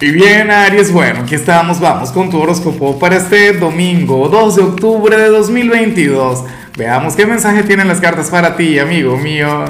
[0.00, 4.62] Y bien, Aries, bueno, aquí estamos, vamos con tu horóscopo para este domingo 2 de
[4.62, 6.44] octubre de 2022.
[6.76, 9.64] Veamos qué mensaje tienen las cartas para ti, amigo mío.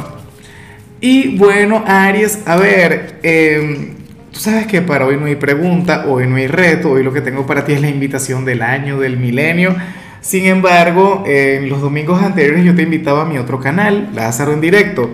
[1.01, 3.95] Y bueno, Aries, a ver, em,
[4.31, 7.23] tú sabes que para hoy no hay pregunta, hoy no hay reto, hoy lo que
[7.23, 9.77] tengo para ti es la invitación del año, del milenio.
[10.21, 14.61] Sin embargo, en los domingos anteriores yo te invitaba a mi otro canal, Lázaro en
[14.61, 15.09] directo.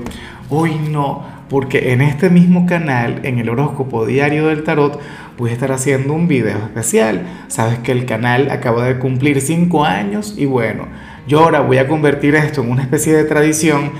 [0.51, 5.00] Hoy no porque en este mismo canal, en el horóscopo diario del tarot,
[5.36, 7.22] voy a estar haciendo un video especial.
[7.48, 10.86] Sabes que el canal acaba de cumplir 5 años y bueno,
[11.26, 13.93] yo ahora voy a convertir esto en una especie de tradición.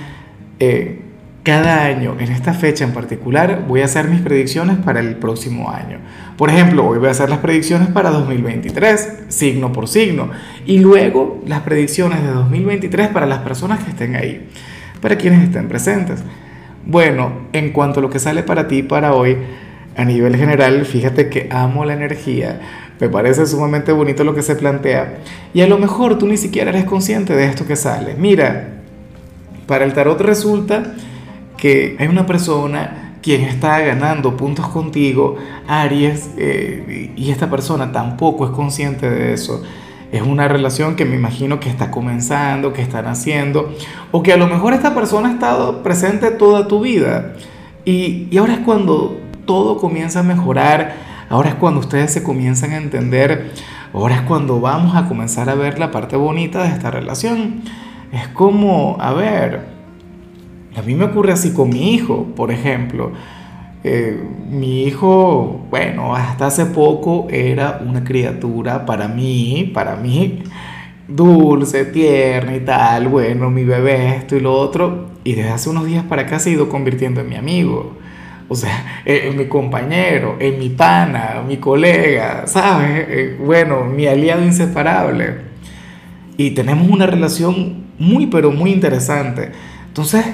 [0.59, 1.01] Eh,
[1.45, 5.69] cada año, en esta fecha en particular, voy a hacer mis predicciones para el próximo
[5.69, 5.99] año.
[6.37, 10.31] Por ejemplo, hoy voy a hacer las predicciones para 2023, signo por signo,
[10.65, 14.49] y luego las predicciones de 2023 para las personas que estén ahí,
[15.01, 16.23] para quienes estén presentes.
[16.85, 19.37] Bueno, en cuanto a lo que sale para ti para hoy,
[19.95, 22.61] a nivel general, fíjate que amo la energía.
[22.99, 25.19] Me parece sumamente bonito lo que se plantea.
[25.53, 28.15] Y a lo mejor tú ni siquiera eres consciente de esto que sale.
[28.15, 28.81] Mira,
[29.65, 30.93] para el tarot resulta
[31.57, 38.45] que hay una persona quien está ganando puntos contigo, Aries, eh, y esta persona tampoco
[38.45, 39.63] es consciente de eso.
[40.11, 43.73] Es una relación que me imagino que está comenzando, que están haciendo,
[44.11, 47.33] o que a lo mejor esta persona ha estado presente toda tu vida.
[47.83, 50.95] Y, y ahora es cuando todo comienza a mejorar,
[51.29, 53.51] ahora es cuando ustedes se comienzan a entender,
[53.93, 57.61] ahora es cuando vamos a comenzar a ver la parte bonita de esta relación.
[58.11, 59.65] Es como, a ver,
[60.75, 63.11] a mí me ocurre así con mi hijo, por ejemplo.
[63.87, 64.19] Eh,
[64.49, 70.41] mi hijo, bueno, hasta hace poco era una criatura para mí, para mí,
[71.07, 75.85] dulce, tierna y tal, bueno, mi bebé, esto y lo otro, y desde hace unos
[75.85, 77.95] días para acá se ha ido convirtiendo en mi amigo,
[78.47, 83.05] o sea, en mi compañero, en mi pana, mi colega, ¿sabes?
[83.07, 85.41] Eh, bueno, mi aliado inseparable.
[86.37, 89.51] Y tenemos una relación muy, pero muy interesante.
[89.89, 90.25] Entonces,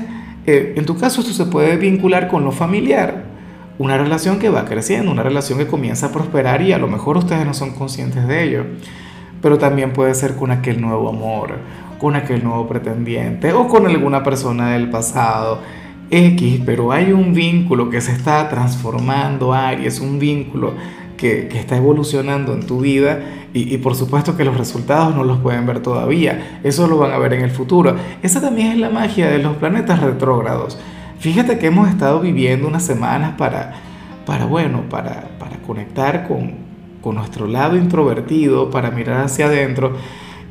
[0.46, 3.31] eh, en tu caso esto se puede vincular con lo familiar
[3.82, 7.18] una relación que va creciendo, una relación que comienza a prosperar y a lo mejor
[7.18, 8.66] ustedes no son conscientes de ello.
[9.42, 11.56] Pero también puede ser con aquel nuevo amor,
[11.98, 15.60] con aquel nuevo pretendiente o con alguna persona del pasado.
[16.12, 20.74] X, pero hay un vínculo que se está transformando, Aries, un vínculo
[21.18, 23.20] que, que está evolucionando en tu vida
[23.54, 27.12] y, y, por supuesto que los resultados no los pueden ver todavía, eso lo van
[27.12, 27.96] a ver en el futuro.
[28.22, 30.78] Esa también es la magia de los planetas retrógrados
[31.22, 33.74] Fíjate que hemos estado viviendo unas semanas para,
[34.26, 36.54] para bueno, para, para conectar con,
[37.00, 39.96] con nuestro lado introvertido, para mirar hacia adentro.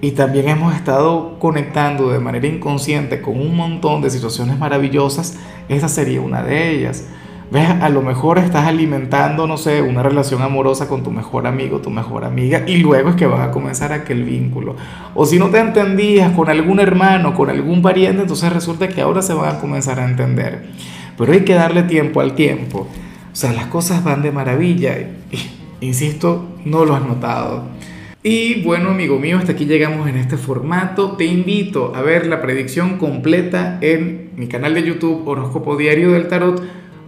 [0.00, 5.36] Y también hemos estado conectando de manera inconsciente con un montón de situaciones maravillosas.
[5.68, 7.04] Esa sería una de ellas.
[7.50, 7.68] ¿Ves?
[7.68, 11.90] A lo mejor estás alimentando, no sé, una relación amorosa con tu mejor amigo, tu
[11.90, 14.76] mejor amiga, y luego es que vas a comenzar aquel vínculo.
[15.16, 19.20] O si no te entendías con algún hermano, con algún pariente, entonces resulta que ahora
[19.20, 20.66] se van a comenzar a entender.
[21.18, 22.86] Pero hay que darle tiempo al tiempo.
[23.32, 24.96] O sea, las cosas van de maravilla.
[25.80, 27.64] Insisto, no lo has notado.
[28.22, 31.16] Y bueno, amigo mío, hasta aquí llegamos en este formato.
[31.16, 36.28] Te invito a ver la predicción completa en mi canal de YouTube Horóscopo Diario del
[36.28, 36.62] Tarot